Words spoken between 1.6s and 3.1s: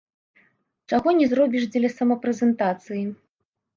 дзеля самапрэзентацыі!